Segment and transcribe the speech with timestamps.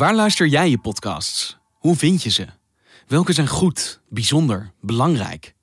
[0.00, 1.58] Waar luister jij je podcasts?
[1.72, 2.46] Hoe vind je ze?
[3.06, 5.54] Welke zijn goed, bijzonder, belangrijk?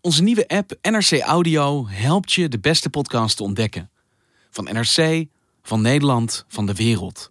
[0.00, 3.90] Onze nieuwe app NRC Audio helpt je de beste podcasts te ontdekken.
[4.50, 5.26] Van NRC,
[5.62, 7.30] van Nederland, van de wereld.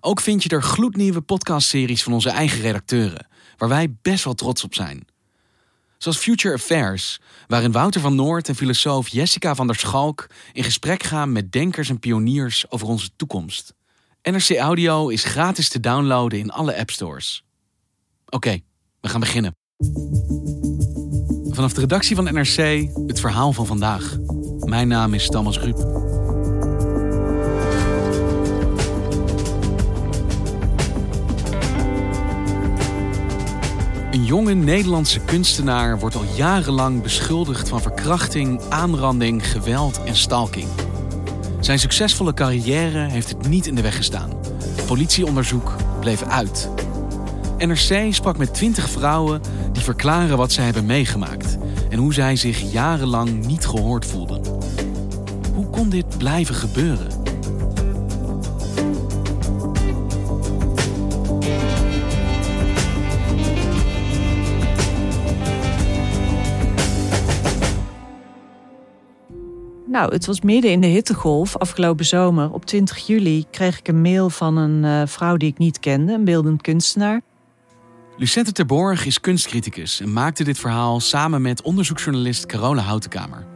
[0.00, 4.64] Ook vind je er gloednieuwe podcastseries van onze eigen redacteuren, waar wij best wel trots
[4.64, 5.06] op zijn.
[5.98, 11.02] Zoals Future Affairs, waarin Wouter van Noord en filosoof Jessica van der Schalk in gesprek
[11.02, 13.74] gaan met denkers en pioniers over onze toekomst.
[14.30, 17.44] NRC Audio is gratis te downloaden in alle appstores.
[18.28, 18.60] Oké,
[19.00, 19.56] we gaan beginnen.
[21.50, 24.16] Vanaf de redactie van NRC het verhaal van vandaag.
[24.58, 25.78] Mijn naam is Thomas Ruip.
[34.10, 40.85] Een jonge Nederlandse kunstenaar wordt al jarenlang beschuldigd van verkrachting, aanranding, geweld en stalking.
[41.66, 44.32] Zijn succesvolle carrière heeft het niet in de weg gestaan.
[44.86, 46.70] Politieonderzoek bleef uit.
[47.58, 49.40] NRC sprak met 20 vrouwen
[49.72, 51.58] die verklaren wat zij hebben meegemaakt
[51.90, 54.42] en hoe zij zich jarenlang niet gehoord voelden.
[55.54, 57.15] Hoe kon dit blijven gebeuren?
[69.96, 72.52] Nou, het was midden in de hittegolf afgelopen zomer.
[72.52, 76.12] Op 20 juli kreeg ik een mail van een uh, vrouw die ik niet kende,
[76.12, 77.20] een beeldend kunstenaar.
[78.16, 83.46] Lucette Terborg is kunstcriticus en maakte dit verhaal samen met onderzoeksjournalist Carola Houtenkamer.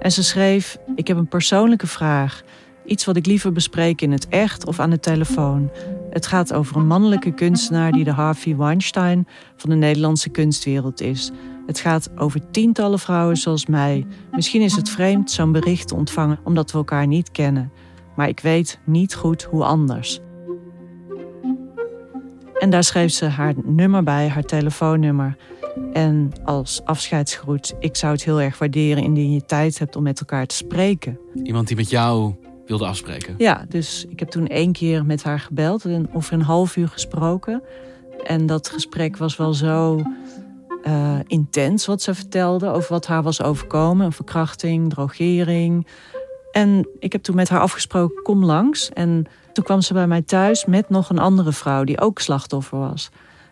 [0.00, 2.42] En ze schreef: Ik heb een persoonlijke vraag.
[2.84, 5.70] Iets wat ik liever bespreek in het echt of aan de telefoon.
[6.10, 11.30] Het gaat over een mannelijke kunstenaar die de Harvey Weinstein van de Nederlandse kunstwereld is.
[11.70, 14.06] Het gaat over tientallen vrouwen zoals mij.
[14.30, 17.72] Misschien is het vreemd zo'n bericht te ontvangen omdat we elkaar niet kennen.
[18.16, 20.20] Maar ik weet niet goed hoe anders.
[22.58, 25.36] En daar schreef ze haar nummer bij, haar telefoonnummer.
[25.92, 30.20] En als afscheidsgroet, ik zou het heel erg waarderen indien je tijd hebt om met
[30.20, 31.18] elkaar te spreken.
[31.42, 32.34] Iemand die met jou
[32.66, 33.34] wilde afspreken?
[33.38, 36.88] Ja, dus ik heb toen één keer met haar gebeld en over een half uur
[36.88, 37.62] gesproken.
[38.24, 40.02] En dat gesprek was wel zo
[40.84, 45.86] uh, intens wat ze vertelde over wat haar was overkomen: een verkrachting, drogering.
[46.50, 48.88] En ik heb toen met haar afgesproken: kom langs.
[48.88, 52.78] En toen kwam ze bij mij thuis met nog een andere vrouw die ook slachtoffer
[52.78, 53.10] was.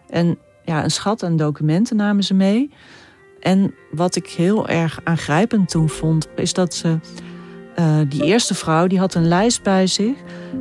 [0.08, 2.70] En ja, een schat aan documenten namen ze mee.
[3.40, 6.98] En wat ik heel erg aangrijpend toen vond, is dat ze.
[7.78, 10.16] Uh, die eerste vrouw die had een lijst bij zich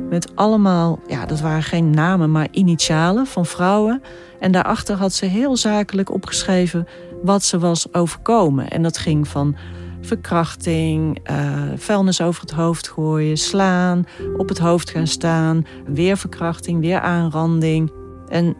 [0.08, 4.02] met allemaal, ja, dat waren geen namen, maar initialen van vrouwen
[4.40, 6.86] en daarachter had ze heel zakelijk opgeschreven
[7.22, 8.68] wat ze was overkomen.
[8.68, 9.56] En dat ging van
[10.00, 14.06] verkrachting, uh, vuilnis over het hoofd gooien, slaan,
[14.36, 17.92] op het hoofd gaan staan, weer verkrachting, weer aanranding.
[18.28, 18.56] En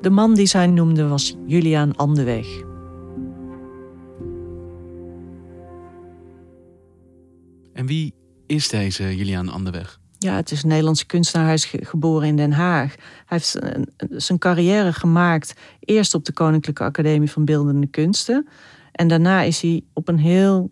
[0.00, 2.67] de man die zij noemde was Juliaan Andeweg.
[7.88, 8.14] Wie
[8.46, 10.00] is deze Juliaan Andeweg?
[10.18, 11.46] Ja, het is een Nederlandse kunstenaar.
[11.46, 12.94] Hij is geboren in Den Haag.
[12.94, 13.58] Hij heeft
[14.10, 18.48] zijn carrière gemaakt eerst op de Koninklijke Academie van Beeldende Kunsten.
[18.92, 20.70] En daarna is hij op een heel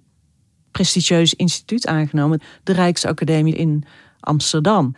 [0.71, 3.85] prestigieus instituut aangenomen, de Rijksacademie in
[4.21, 4.95] Amsterdam.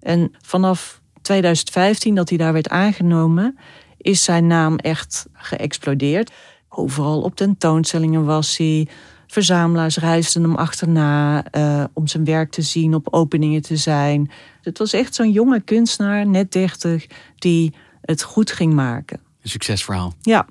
[0.00, 3.58] En vanaf 2015, dat hij daar werd aangenomen,
[3.96, 6.32] is zijn naam echt geëxplodeerd.
[6.68, 8.88] Overal op tentoonstellingen was hij.
[9.32, 14.30] Verzamelaars reisden hem achterna uh, om zijn werk te zien, op openingen te zijn.
[14.62, 17.06] Het was echt zo'n jonge kunstenaar, net 30,
[17.36, 19.20] die het goed ging maken.
[19.42, 20.14] Een succesverhaal.
[20.20, 20.46] Ja.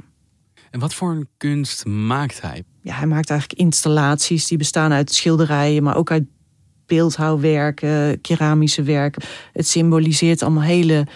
[0.71, 2.63] En wat voor een kunst maakt hij?
[2.81, 6.25] Ja, hij maakt eigenlijk installaties die bestaan uit schilderijen, maar ook uit
[6.85, 9.23] beeldhouwwerken, keramische werken.
[9.53, 11.07] Het symboliseert allemaal hele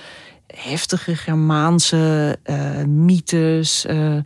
[0.47, 3.85] heftige Germaanse uh, mythes.
[3.85, 4.17] Uh,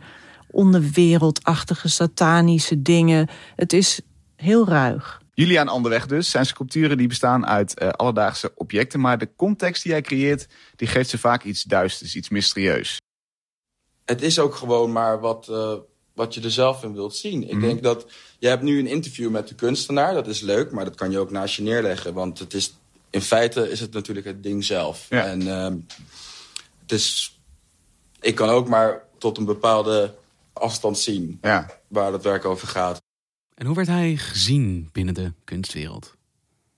[0.52, 3.28] onderwereldachtige, satanische dingen.
[3.56, 4.00] Het is
[4.36, 5.20] heel ruig.
[5.34, 6.30] Juliaan Anderweg dus.
[6.30, 9.00] Zijn sculpturen die bestaan uit uh, alledaagse objecten.
[9.00, 13.00] Maar de context die hij creëert, die geeft ze vaak iets duisters, iets mysterieus.
[14.04, 15.72] Het is ook gewoon maar wat, uh,
[16.14, 17.48] wat je er zelf in wilt zien.
[17.48, 17.60] Ik mm.
[17.60, 18.06] denk dat,
[18.38, 20.14] je hebt nu een interview met de kunstenaar.
[20.14, 22.14] Dat is leuk, maar dat kan je ook naast je neerleggen.
[22.14, 22.74] Want het is
[23.10, 25.06] in feite is het natuurlijk het ding zelf.
[25.08, 25.24] Ja.
[25.24, 25.76] En ehm,
[26.82, 27.38] het is,
[28.20, 30.14] ik kan ook maar tot een bepaalde
[30.52, 31.66] afstand zien Ja.
[31.88, 33.02] waar het werk over gaat.
[33.54, 36.18] En hoe werd hij gezien binnen de kunstwereld?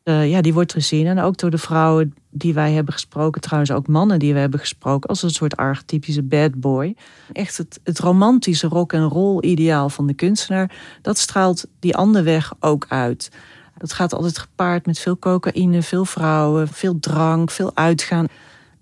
[0.03, 1.07] Eh, ja, die wordt gezien.
[1.07, 4.61] En ook door de vrouwen die wij hebben gesproken, trouwens ook mannen die we hebben
[4.61, 6.97] gesproken, als een soort archetypische bad boy.
[7.33, 12.25] Echt het, het romantische rock en roll ideaal van de kunstenaar, dat straalt die andere
[12.25, 13.31] weg ook uit.
[13.79, 18.27] Dat gaat altijd gepaard met veel cocaïne, veel vrouwen, veel drank, veel uitgaan.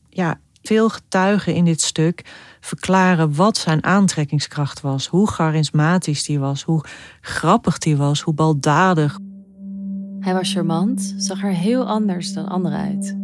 [0.09, 2.25] Ja, veel getuigen in dit stuk
[2.61, 5.07] verklaren wat zijn aantrekkingskracht was.
[5.07, 6.85] Hoe charismatisch die was, hoe
[7.21, 9.19] grappig die was, hoe baldadig.
[10.21, 13.17] Hij was charmant, zag er heel anders dan anderen uit.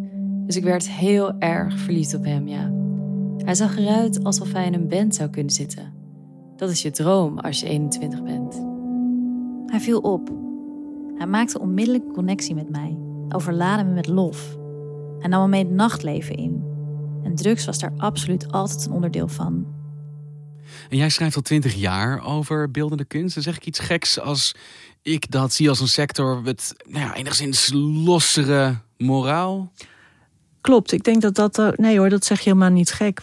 [0.47, 2.73] Dus ik werd heel erg verliefd op hem, ja.
[3.45, 5.93] Hij zag eruit alsof hij in een band zou kunnen zitten.
[6.57, 8.65] Dat is je droom als je 21 bent.
[9.67, 10.31] Hij viel op.
[11.15, 12.99] Hij maakte onmiddellijk connectie met mij,
[13.29, 14.57] overlaadde me met lof.
[15.19, 16.76] Hij nam me mee het nachtleven in.
[17.27, 19.67] En drugs was daar absoluut altijd een onderdeel van.
[20.89, 23.35] En jij schrijft al twintig jaar over beeldende kunst.
[23.35, 24.55] Dan zeg ik iets geks als
[25.03, 27.71] ik dat zie als een sector met nou ja, enigszins
[28.05, 29.73] lossere moraal.
[30.61, 31.59] Klopt, ik denk dat dat.
[31.59, 33.21] eh, Nee hoor, dat zeg je helemaal niet gek.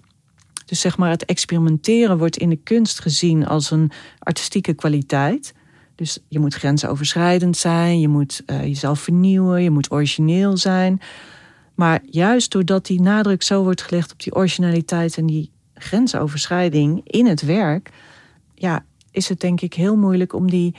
[0.66, 5.54] Dus zeg maar, het experimenteren wordt in de kunst gezien als een artistieke kwaliteit.
[5.96, 11.02] Dus je moet grensoverschrijdend zijn, je moet eh, jezelf vernieuwen, je moet origineel zijn.
[11.76, 17.26] Maar juist doordat die nadruk zo wordt gelegd op die originaliteit en die grensoverschrijding in
[17.26, 17.90] het werk,
[18.56, 20.76] ja, is het denk ik heel moeilijk om die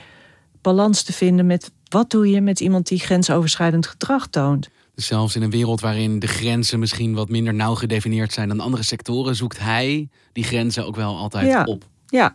[0.61, 4.69] balans te vinden met wat doe je met iemand die grensoverschrijdend gedrag toont.
[4.95, 8.59] Dus zelfs in een wereld waarin de grenzen misschien wat minder nauw gedefinieerd zijn dan
[8.59, 11.63] andere sectoren, zoekt hij die grenzen ook wel altijd Ja.
[11.63, 11.85] op.
[12.07, 12.33] Ja,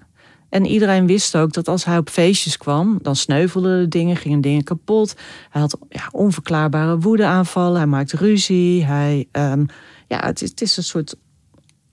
[0.50, 4.40] en iedereen wist ook dat als hij op feestjes kwam, dan sneuvelden de dingen, gingen
[4.40, 5.14] dingen kapot.
[5.50, 8.84] Hij had ja, onverklaarbare woedeaanvallen, hij maakte ruzie.
[8.84, 9.64] Hij, ehm,
[10.06, 11.14] ja, het is, het is een soort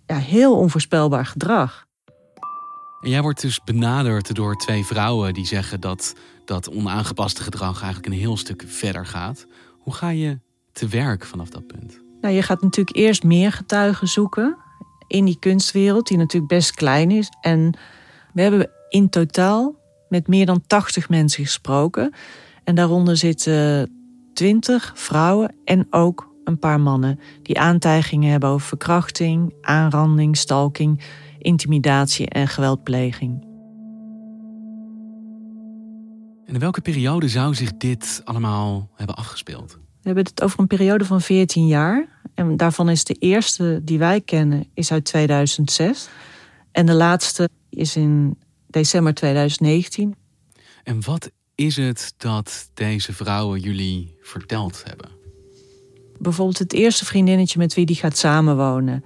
[0.05, 1.85] ja, heel onvoorspelbaar gedrag.
[3.01, 6.13] En jij wordt dus benaderd door twee vrouwen die zeggen dat
[6.45, 9.45] dat onaangepaste gedrag eigenlijk een heel stuk verder gaat.
[9.79, 10.39] Hoe ga je
[10.71, 12.01] te werk vanaf dat punt?
[12.21, 14.57] Nou, je gaat natuurlijk eerst meer getuigen zoeken
[15.07, 17.29] in die kunstwereld, die natuurlijk best klein is.
[17.41, 17.77] En
[18.37, 19.75] we hebben in totaal
[20.09, 22.13] met meer dan 80 mensen gesproken.
[22.63, 23.91] En daaronder zitten
[24.33, 31.01] 20 vrouwen en ook een paar mannen die aantijgingen hebben over verkrachting, aanranding, stalking,
[31.39, 33.45] intimidatie en geweldpleging.
[36.45, 39.71] En in welke periode zou zich dit allemaal hebben afgespeeld?
[39.71, 42.07] We hebben het over een periode van 14 jaar.
[42.33, 46.09] En daarvan is de eerste die wij kennen is uit 2006.
[46.77, 48.37] En de laatste is in
[48.67, 50.15] december 2019.
[50.83, 55.09] En wat is het dat deze vrouwen jullie verteld hebben?
[56.19, 59.03] Bijvoorbeeld het eerste vriendinnetje met wie die gaat samenwonen.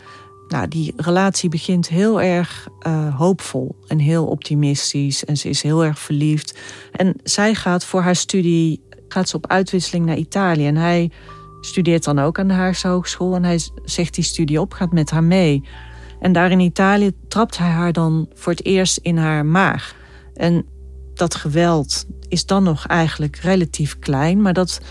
[0.47, 5.25] Nou, die relatie begint heel erg eh, hoopvol en heel optimistisch.
[5.25, 6.59] En ze is heel erg verliefd.
[6.91, 10.67] En zij gaat voor haar studie gaat ze op uitwisseling naar Italië.
[10.67, 11.11] En hij
[11.61, 13.35] studeert dan ook aan de Haagse Hogeschool.
[13.35, 15.63] En hij zegt die studie op, gaat met haar mee.
[16.21, 19.95] En daar in Italië trapt hij haar dan voor het eerst in haar maag.
[20.33, 20.65] En
[21.13, 24.41] dat geweld is dan nog eigenlijk relatief klein.
[24.41, 24.81] Maar dat,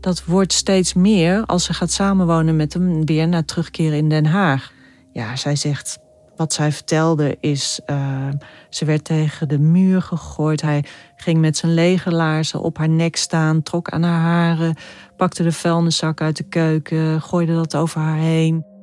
[0.00, 4.26] dat wordt steeds meer als ze gaat samenwonen met hem weer na terugkeren in Den
[4.26, 4.72] Haag.
[5.12, 5.98] Ja, zij zegt,
[6.36, 8.28] wat zij vertelde is, uh,
[8.68, 10.62] ze werd tegen de muur gegooid.
[10.62, 10.84] Hij
[11.16, 14.76] ging met zijn legerlaarzen op haar nek staan, trok aan haar haren,
[15.16, 18.77] pakte de vuilniszak uit de keuken, gooide dat over haar heen.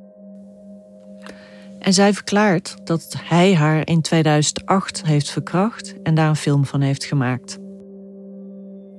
[1.85, 6.81] En zij verklaart dat hij haar in 2008 heeft verkracht en daar een film van
[6.81, 7.57] heeft gemaakt.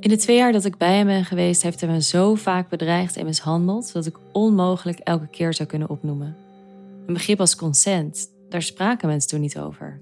[0.00, 2.68] In de twee jaar dat ik bij hem ben geweest, heeft hij me zo vaak
[2.68, 6.36] bedreigd en mishandeld dat ik onmogelijk elke keer zou kunnen opnoemen.
[7.06, 10.00] Een begrip als consent, daar spraken mensen toen niet over.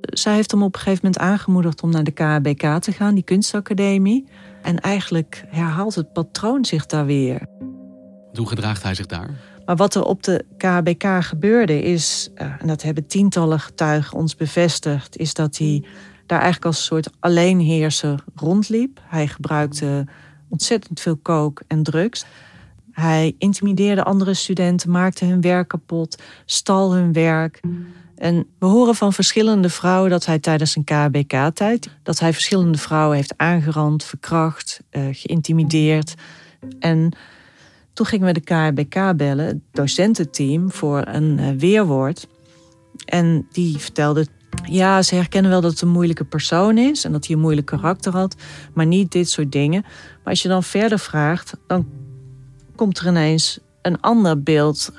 [0.00, 3.24] Zij heeft hem op een gegeven moment aangemoedigd om naar de KHBK te gaan, die
[3.24, 4.28] kunstacademie.
[4.62, 7.46] En eigenlijk herhaalt het patroon zich daar weer.
[8.32, 9.53] Hoe gedraagt hij zich daar?
[9.66, 14.36] Maar wat er op de KHBK gebeurde is, uh, en dat hebben tientallen getuigen ons
[14.36, 15.84] bevestigd, is dat hij
[16.26, 19.00] daar eigenlijk als een soort alleenheerser rondliep.
[19.02, 20.06] Hij gebruikte
[20.48, 22.24] ontzettend veel kook en drugs.
[22.92, 27.60] Hij intimideerde andere studenten, maakte hun werk kapot, stal hun werk.
[28.16, 31.90] En we horen van verschillende vrouwen dat hij tijdens een KBK-tijd...
[32.02, 36.14] dat hij verschillende vrouwen heeft aangerand, verkracht, uh, geïntimideerd.
[36.78, 37.12] En
[37.94, 42.28] toen gingen we de KBK bellen, het docententeam, voor een uh, weerwoord.
[43.04, 44.26] En die vertelde,
[44.64, 47.04] ja, ze herkennen wel dat het een moeilijke persoon is...
[47.04, 48.36] en dat hij een moeilijk karakter had,
[48.74, 49.82] maar niet dit soort dingen.
[49.82, 51.86] Maar als je dan verder vraagt, dan
[52.74, 54.92] komt er ineens een ander beeld,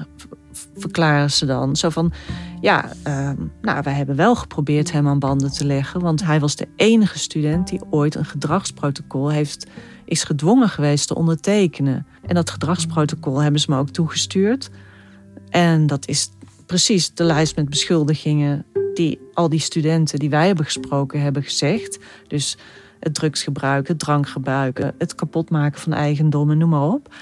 [0.76, 1.76] verklaren ze dan.
[1.76, 2.14] Zo van,
[2.62, 6.02] ja, ehm, nou, wij hebben wel geprobeerd hem aan banden te leggen.
[6.02, 9.68] Want hij was de enige student die ooit een gedragsprotocol heeft,
[10.06, 12.06] is gedwongen geweest te ondertekenen.
[12.22, 14.70] En dat gedragsprotocol hebben ze me ook toegestuurd.
[15.50, 16.30] En dat is
[16.66, 22.00] precies de lijst met beschuldigingen die al die studenten die wij hebben gesproken hebben gezegd.
[22.28, 22.58] Dus
[23.00, 27.14] het drugsgebruik, het drankgebruiken, het kapotmaken van eigendommen, noem maar op.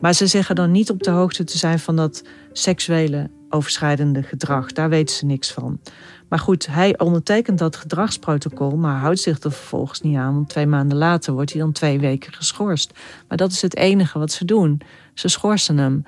[0.00, 4.72] Maar ze zeggen dan niet op de hoogte te zijn van dat seksuele overschrijdende gedrag.
[4.72, 5.80] Daar weten ze niks van.
[6.28, 10.34] Maar goed, hij ondertekent dat gedragsprotocol, maar houdt zich er vervolgens niet aan.
[10.34, 12.98] Want twee maanden later wordt hij dan twee weken geschorst.
[13.28, 14.80] Maar dat is het enige wat ze doen.
[15.14, 16.02] Ze schorsen hem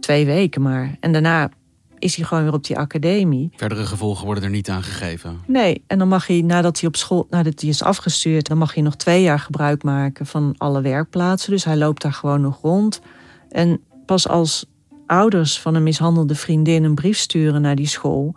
[0.00, 0.96] twee weken maar.
[1.00, 1.50] En daarna
[1.98, 3.50] is hij gewoon weer op die academie.
[3.56, 5.40] Verdere gevolgen worden er niet aan gegeven.
[5.46, 8.74] Nee, en dan mag hij nadat hij op school, nadat hij is afgestuurd, dan mag
[8.74, 11.50] hij nog twee jaar gebruik maken van alle werkplaatsen.
[11.50, 13.00] Dus hij loopt daar gewoon nog rond.
[13.48, 14.66] En pas als
[15.10, 18.34] ouders van een mishandelde vriendin een brief sturen naar die school,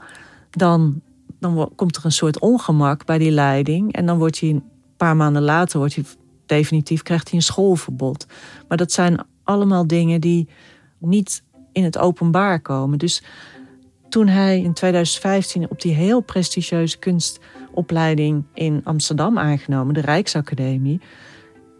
[0.50, 1.01] dan,
[1.39, 3.94] dan komt er een soort ongemak bij die leiding.
[3.94, 4.63] En dan wordt hij een
[4.98, 6.03] paar maanden later wordt hij
[6.46, 8.25] definitief krijgt hij een schoolverbod.
[8.68, 10.48] Maar dat zijn allemaal dingen die
[10.98, 12.98] niet in het openbaar komen.
[12.98, 13.24] Dus
[14.10, 21.01] toen hij in 2015 op die heel prestigieuze kunstopleiding in Amsterdam aangenomen, de Rijksacademie.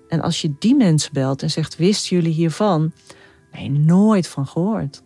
[0.08, 2.92] En als je die mensen belt en zegt: Wisten jullie hiervan?
[3.54, 5.04] Nee, nooit van gehoord.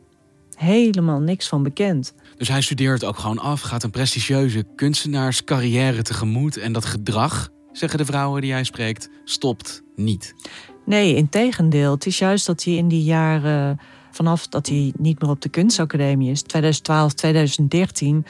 [0.55, 2.13] Helemaal niks van bekend.
[2.37, 6.57] Dus hij studeert ook gewoon af, gaat een prestigieuze kunstenaarscarrière tegemoet.
[6.57, 10.33] En dat gedrag, zeggen de vrouwen die hij spreekt, stopt niet.
[10.85, 11.91] Nee, in tegendeel.
[11.91, 13.79] Het is juist dat hij in die jaren,
[14.11, 18.25] vanaf dat hij niet meer op de kunstacademie is, 2012, 2013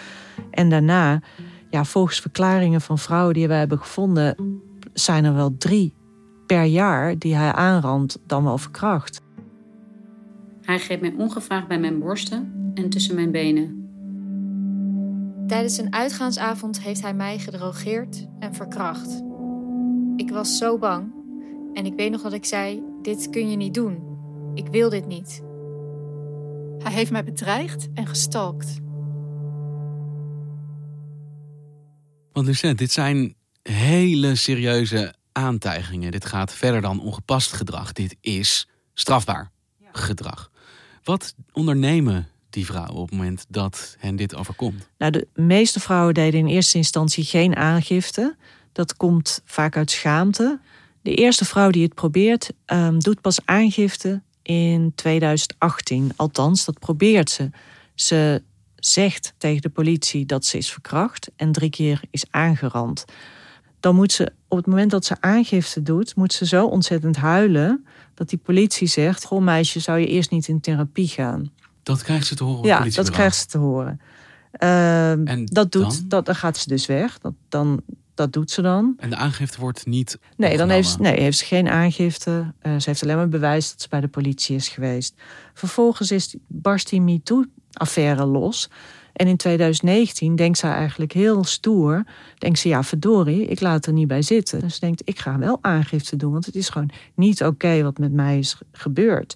[0.52, 1.22] en daarna,
[1.70, 4.62] ja, volgens verklaringen van vrouwen die wij hebben gevonden,
[4.94, 5.94] zijn er wel drie
[6.46, 9.22] per jaar die hij aanrandt, dan wel verkracht.
[10.68, 13.90] Hij greep mij ongevraagd bij mijn borsten en tussen mijn benen.
[15.48, 19.24] Tijdens een uitgaansavond heeft hij mij gedrogeerd en verkracht.
[20.16, 21.12] Ik was zo bang
[21.74, 24.00] en ik weet nog dat ik zei: Dit kun je niet doen.
[24.54, 25.44] Ik wil dit niet.
[26.80, 28.80] Hij heeft mij bedreigd en gestalkt.
[32.32, 36.12] Want Lucent, dit zijn hele serieuze aantijgingen.
[36.12, 37.92] Dit gaat verder dan ongepast gedrag.
[37.92, 39.52] Dit is strafbaar
[39.92, 40.52] gedrag.
[41.08, 44.90] Wat ondernemen die vrouwen op het moment dat hen dit overkomt?
[44.98, 48.36] Nou, de meeste vrouwen deden in eerste instantie geen aangifte.
[48.72, 50.60] Dat komt vaak uit schaamte.
[51.02, 56.12] De eerste vrouw die het probeert, um, doet pas aangifte in 2018.
[56.16, 57.50] Althans, dat probeert ze.
[57.96, 58.44] Ze
[58.76, 63.06] zegt tegen de politie dat ze is verkracht en drie keer is aangerand.
[63.80, 67.86] Dan moet ze, op het moment dat ze aangifte doet, moet ze zo ontzettend huilen
[68.14, 71.52] dat die politie zegt: Goh, meisje, zou je eerst niet in therapie gaan?
[71.84, 72.66] Dat krijgt ze te horen.
[72.66, 74.02] Ja, dat krijgt ze te horen.
[74.60, 76.06] Uh, en dat doet, dan?
[76.08, 77.20] Dat, dan gaat ze dus weg.
[77.20, 77.82] Dat, dan,
[78.14, 78.94] dat doet ze dan.
[78.98, 80.20] En de aangifte wordt niet.
[80.38, 82.54] Nee, dan heeft, nee, heeft ze geen aangifte.
[82.62, 85.14] Uh, ze heeft alleen maar bewijs dat ze bij de politie is geweest.
[85.54, 88.70] Vervolgens is, barst die MeToo-affaire los.
[89.18, 92.04] En in 2019 denkt ze eigenlijk heel stoer.
[92.38, 94.60] Denkt ze, ja, verdorie, ik laat er niet bij zitten.
[94.60, 96.32] Dus ze denkt, ik ga wel aangifte doen.
[96.32, 99.36] Want het is gewoon niet oké wat met mij is gebeurd.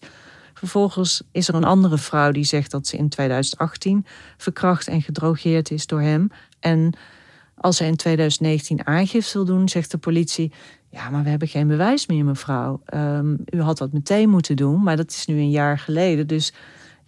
[0.54, 4.06] Vervolgens is er een andere vrouw die zegt dat ze in 2018
[4.38, 6.32] verkracht en gedrogeerd is door hem.
[6.60, 6.94] En
[7.56, 10.52] als ze in 2019 aangifte wil doen, zegt de politie:
[10.90, 12.82] Ja, maar we hebben geen bewijs meer, mevrouw.
[12.94, 16.28] Um, u had dat meteen moeten doen, maar dat is nu een jaar geleden.
[16.28, 16.54] Dus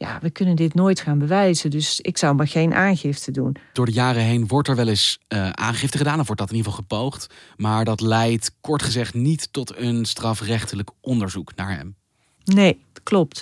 [0.03, 1.69] ja, we kunnen dit nooit gaan bewijzen.
[1.69, 3.55] Dus ik zou maar geen aangifte doen.
[3.73, 6.55] Door de jaren heen wordt er wel eens uh, aangifte gedaan, of wordt dat in
[6.55, 7.33] ieder geval gepoogd.
[7.57, 11.95] Maar dat leidt kort gezegd niet tot een strafrechtelijk onderzoek naar hem.
[12.43, 13.41] Nee, klopt.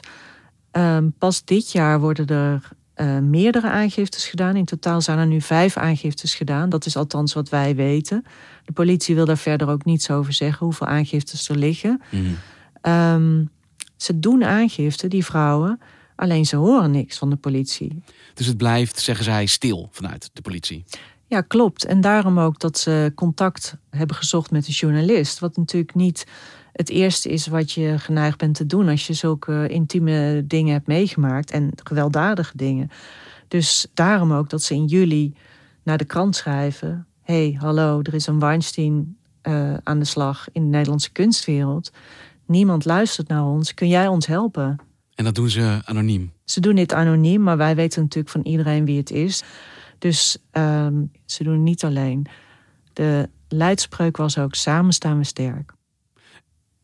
[0.72, 4.56] Um, pas dit jaar worden er uh, meerdere aangiftes gedaan.
[4.56, 6.70] In totaal zijn er nu vijf aangiftes gedaan.
[6.70, 8.26] Dat is althans wat wij weten.
[8.66, 12.02] De politie wil daar verder ook niets over zeggen, hoeveel aangiftes er liggen.
[12.10, 12.38] Mm.
[12.82, 13.50] Um,
[13.98, 15.80] ze doen aangifte, die vrouwen.
[16.22, 18.04] Alleen ze horen niks van de politie.
[18.34, 20.84] Dus het blijft, zeggen zij, stil vanuit de politie.
[21.28, 21.86] Ja, klopt.
[21.86, 25.40] En daarom ook dat ze contact hebben gezocht met de journalist.
[25.40, 26.28] Wat natuurlijk niet
[26.72, 30.88] het eerste is wat je geneigd bent te doen als je zulke intieme dingen hebt
[30.88, 32.90] meegemaakt en gewelddadige dingen.
[33.48, 35.34] Dus daarom ook dat ze in juli
[35.84, 40.64] naar de krant schrijven: hey, hallo, er is een Weinstein uh, aan de slag in
[40.64, 41.92] de Nederlandse kunstwereld.
[42.46, 43.74] Niemand luistert naar ons.
[43.74, 44.90] Kun jij ons helpen?
[45.16, 46.32] En dat doen ze anoniem?
[46.46, 49.44] Ze doen dit anoniem, maar wij weten natuurlijk van iedereen wie het is.
[49.98, 52.28] Dus um, ze doen het niet alleen.
[52.94, 55.74] De leidspreuk was ook: samen staan we sterk.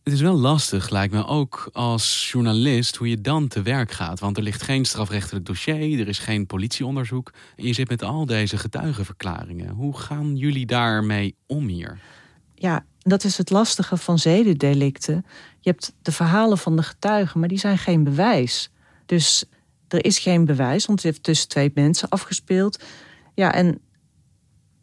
[0.04, 4.20] Het is wel lastig, lijkt me ook als journalist, hoe je dan te werk gaat.
[4.20, 7.34] Want er ligt geen strafrechtelijk dossier, er is geen politieonderzoek.
[7.56, 9.70] En je zit met al deze getuigenverklaringen.
[9.70, 12.00] Hoe gaan jullie daarmee om hier?
[12.56, 15.26] Ja, dat is het lastige van zedendelicten.
[15.60, 18.72] Je hebt de verhalen van de getuigen, maar die zijn geen bewijs.
[19.06, 19.46] Dus
[19.88, 22.84] er is geen bewijs, want het heeft tussen twee mensen afgespeeld.
[23.34, 23.80] Ja, en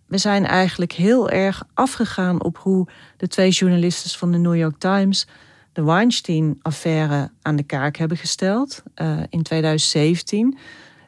[0.07, 4.79] we zijn eigenlijk heel erg afgegaan op hoe de twee journalisten van de New York
[4.79, 5.27] Times
[5.75, 10.59] de Weinstein-affaire aan de kaak hebben gesteld uh, in 2017.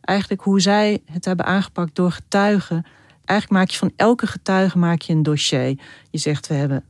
[0.00, 2.86] Eigenlijk hoe zij het hebben aangepakt door getuigen.
[3.24, 5.78] Eigenlijk maak je van elke getuige maak je een dossier.
[6.10, 6.84] Je zegt we hebben,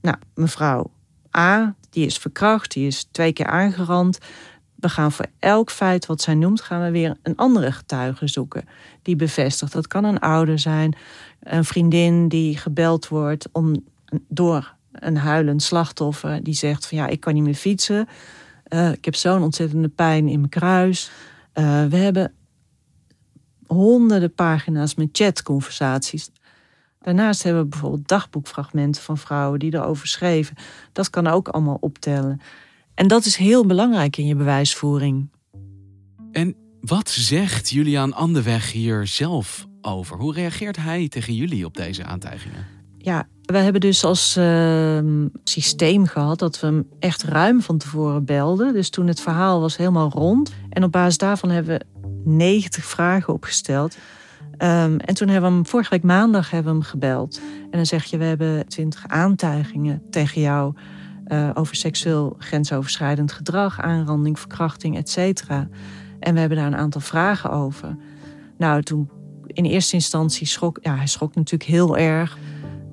[0.00, 0.90] nou, mevrouw
[1.36, 4.18] A, die is verkracht, die is twee keer aangerand.
[4.74, 8.68] We gaan voor elk feit wat zij noemt, gaan we weer een andere getuige zoeken.
[9.02, 9.72] Die bevestigt.
[9.72, 10.96] Dat kan een ouder zijn,
[11.40, 13.84] een vriendin die gebeld wordt om,
[14.28, 16.42] door een huilend slachtoffer.
[16.42, 18.08] Die zegt van ja, ik kan niet meer fietsen.
[18.68, 21.10] Uh, ik heb zo'n ontzettende pijn in mijn kruis.
[21.54, 22.32] Uh, we hebben
[23.66, 26.30] honderden pagina's met chatconversaties.
[27.08, 30.56] Daarnaast hebben we bijvoorbeeld dagboekfragmenten van vrouwen die erover schreven.
[30.92, 32.40] Dat kan ook allemaal optellen.
[32.94, 35.30] En dat is heel belangrijk in je bewijsvoering.
[36.32, 40.16] En wat zegt Julian Anderweg hier zelf over?
[40.16, 42.66] Hoe reageert hij tegen jullie op deze aantijgingen?
[42.98, 45.00] Ja, we hebben dus als uh,
[45.44, 48.72] systeem gehad dat we hem echt ruim van tevoren belden.
[48.72, 50.52] Dus toen het verhaal was helemaal rond.
[50.70, 53.96] En op basis daarvan hebben we 90 vragen opgesteld.
[54.62, 57.40] Um, en toen hebben we hem vorige week maandag hebben we hem gebeld.
[57.62, 60.74] En dan zeg je: We hebben 20 aantijgingen tegen jou
[61.28, 65.68] uh, over seksueel grensoverschrijdend gedrag, aanranding, verkrachting, et cetera.
[66.20, 67.96] En we hebben daar een aantal vragen over.
[68.56, 69.10] Nou, toen
[69.46, 72.38] in eerste instantie schrok, ja, hij schrok natuurlijk heel erg.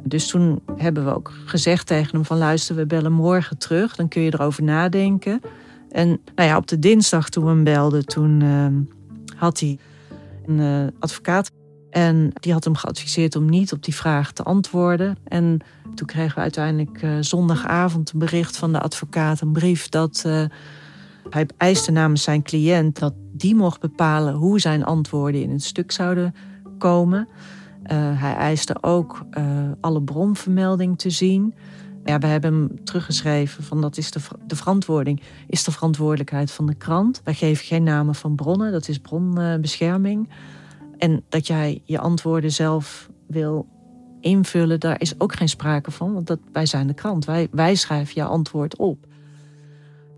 [0.03, 4.07] Dus toen hebben we ook gezegd tegen hem van luister, we bellen morgen terug, dan
[4.07, 5.41] kun je erover nadenken.
[5.89, 8.67] En nou ja, op de dinsdag toen we hem belden, toen uh,
[9.35, 9.79] had hij
[10.45, 11.51] een uh, advocaat.
[11.95, 15.17] En die had hem geadviseerd om niet op die vraag te antwoorden.
[15.23, 15.59] En
[15.93, 20.43] toen kregen we uiteindelijk uh, zondagavond een bericht van de advocaat, een brief dat uh,
[21.29, 25.91] hij eiste namens zijn cliënt dat die mocht bepalen hoe zijn antwoorden in het stuk
[25.91, 26.35] zouden
[26.77, 27.27] komen.
[27.91, 29.25] Uh, hij eiste ook
[29.81, 31.53] alle bronvermelding te zien.
[32.05, 36.65] Ja, we hebben hem teruggeschreven van dat is de, de verantwoording, is de verantwoordelijkheid van
[36.65, 37.21] de krant.
[37.23, 40.29] Wij geven geen namen van bronnen, dat is bronbescherming.
[40.97, 43.67] En dat jij je antwoorden zelf wil
[44.21, 47.25] invullen, daar is ook geen sprake van, want dat, wij zijn de krant.
[47.25, 49.05] Wij, wij schrijven je antwoord op.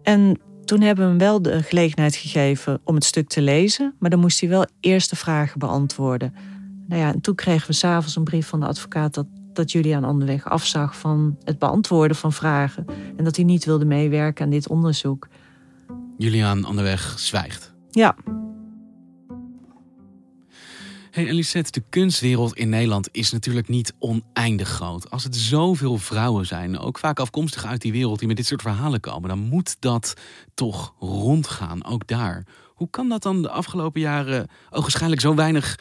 [0.03, 4.09] En toen hebben we hem wel de gelegenheid gegeven om het stuk te lezen, maar
[4.09, 6.33] dan moest hij wel eerst de vragen beantwoorden.
[6.87, 10.03] Nou ja, en toen kregen we s'avonds een brief van de advocaat dat, dat Julian
[10.03, 12.85] Anderweg afzag van het beantwoorden van vragen
[13.17, 15.27] en dat hij niet wilde meewerken aan dit onderzoek.
[16.17, 17.73] Julian Anderweg zwijgt.
[17.89, 18.15] Ja,
[21.17, 25.11] Hey Elisette, de kunstwereld in Nederland is natuurlijk niet oneindig groot.
[25.11, 28.61] Als het zoveel vrouwen zijn, ook vaak afkomstig uit die wereld die met dit soort
[28.61, 30.13] verhalen komen, dan moet dat
[30.53, 32.45] toch rondgaan, ook daar.
[32.73, 35.79] Hoe kan dat dan de afgelopen jaren waarschijnlijk zo weinig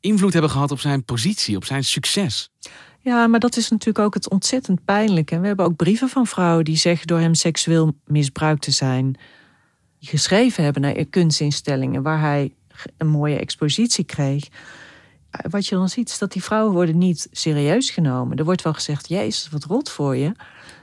[0.00, 2.50] invloed hebben gehad op zijn positie, op zijn succes?
[3.00, 5.40] Ja, maar dat is natuurlijk ook het ontzettend pijnlijke.
[5.40, 9.18] We hebben ook brieven van vrouwen die zeggen door hem seksueel misbruikt te zijn,
[10.00, 12.54] geschreven hebben naar kunstinstellingen waar hij
[12.96, 14.48] een mooie expositie kreeg.
[15.30, 18.36] Wat je dan ziet is dat die vrouwen worden niet serieus genomen.
[18.36, 20.32] Er wordt wel gezegd, jezus, wat rot voor je.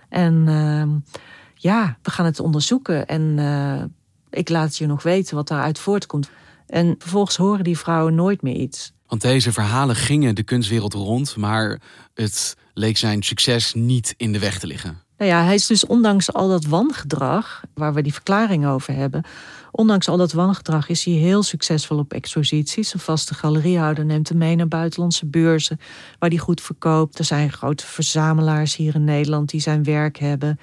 [0.09, 1.13] En uh,
[1.55, 3.83] ja, we gaan het onderzoeken en uh,
[4.29, 6.29] ik laat je nog weten wat daaruit voortkomt.
[6.67, 8.93] En vervolgens horen die vrouwen nooit meer iets.
[9.07, 11.81] Want deze verhalen gingen de kunstwereld rond, maar
[12.13, 15.02] het leek zijn succes niet in de weg te liggen.
[15.23, 19.23] Nou ja, hij is dus ondanks al dat wangedrag, waar we die verklaring over hebben,
[19.71, 22.93] ondanks al dat wangedrag is hij heel succesvol op exposities.
[22.93, 25.79] Een vaste galeriehouder neemt hem mee naar buitenlandse beurzen,
[26.19, 27.19] waar hij goed verkoopt.
[27.19, 30.59] Er zijn grote verzamelaars hier in Nederland die zijn werk hebben.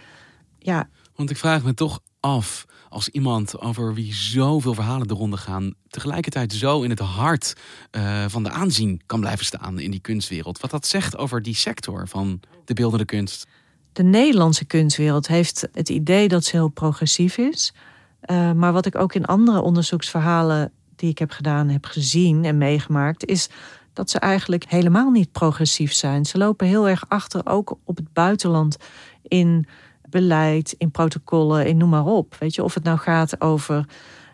[0.59, 0.89] Ja.
[1.15, 5.75] Want ik vraag me toch af, als iemand over wie zoveel verhalen de ronde gaan,
[5.89, 7.57] tegelijkertijd zo in het hart
[7.91, 10.61] uh, van de aanzien kan blijven staan in die kunstwereld.
[10.61, 13.47] Wat dat zegt over die sector van de beeldende kunst.
[13.93, 17.75] De Nederlandse kunstwereld heeft het idee dat ze heel progressief is.
[18.31, 22.59] Uh, maar wat ik ook in andere onderzoeksverhalen die ik heb gedaan heb gezien en
[22.59, 23.49] meegemaakt, is
[23.93, 26.27] dat ze eigenlijk helemaal niet progressief zijn.
[26.27, 28.77] Ze lopen heel erg achter, ook op het buitenland,
[29.23, 29.67] in
[30.09, 32.37] beleid, in protocollen, in noem maar op.
[32.39, 33.85] Weet je, of het nou gaat over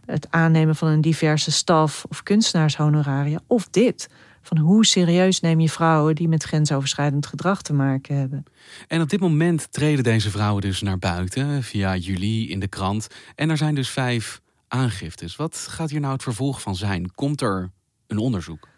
[0.07, 4.09] het aannemen van een diverse staf of kunstenaarshonoraria, of dit.
[4.47, 8.45] Van hoe serieus neem je vrouwen die met grensoverschrijdend gedrag te maken hebben?
[8.89, 13.07] En op dit moment treden deze vrouwen dus naar buiten via jullie in de krant.
[13.35, 15.37] En er zijn dus vijf aangiftes.
[15.37, 17.15] Wat gaat hier nou het vervolg van zijn?
[17.15, 17.71] Komt er
[18.07, 18.69] een onderzoek?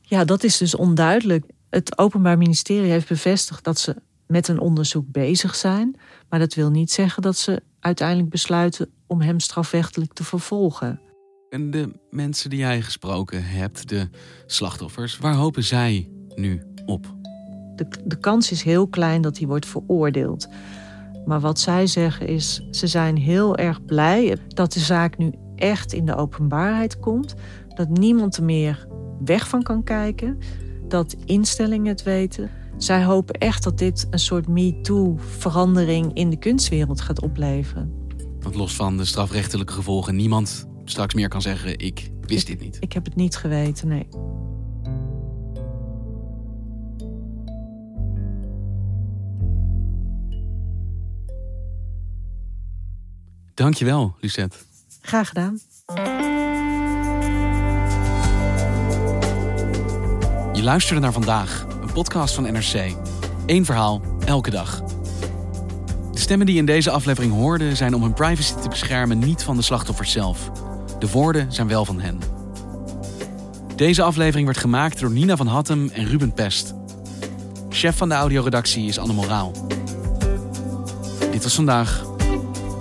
[0.00, 1.44] Ja, dat is dus onduidelijk.
[1.70, 5.96] Het Openbaar Ministerie heeft bevestigd dat ze met een onderzoek bezig zijn.
[6.28, 11.00] Maar dat wil niet zeggen dat ze uiteindelijk besluiten om hem strafrechtelijk te vervolgen.
[11.52, 14.08] En de mensen die jij gesproken hebt, de
[14.46, 17.14] slachtoffers, waar hopen zij nu op?
[17.76, 20.48] De, de kans is heel klein dat hij wordt veroordeeld.
[21.24, 25.92] Maar wat zij zeggen is, ze zijn heel erg blij dat de zaak nu echt
[25.92, 27.34] in de openbaarheid komt.
[27.74, 28.86] Dat niemand er meer
[29.24, 30.38] weg van kan kijken.
[30.88, 32.50] Dat instellingen het weten.
[32.76, 37.92] Zij hopen echt dat dit een soort MeToo-verandering in de kunstwereld gaat opleveren.
[38.40, 42.76] Want los van de strafrechtelijke gevolgen, niemand straks meer kan zeggen: Ik wist dit niet.
[42.80, 44.08] Ik heb het niet geweten, nee.
[53.54, 54.56] Dankjewel, Lucette.
[55.00, 55.58] Graag gedaan.
[60.52, 62.94] Je luisterde naar vandaag, een podcast van NRC.
[63.46, 64.82] Eén verhaal, elke dag.
[66.12, 69.42] De stemmen die je in deze aflevering hoorde zijn om hun privacy te beschermen niet
[69.42, 70.50] van de slachtoffers zelf.
[71.02, 72.18] De woorden zijn wel van hen.
[73.76, 76.74] Deze aflevering werd gemaakt door Nina van Hattem en Ruben Pest.
[77.68, 79.52] Chef van de audioredactie is Anne Moraal.
[81.30, 82.04] Dit was vandaag.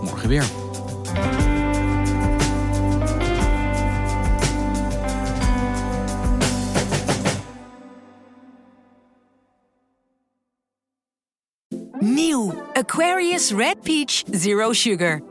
[0.01, 0.45] Morgen weer.
[11.99, 15.30] Nieuw Aquarius Red Peach Zero Sugar.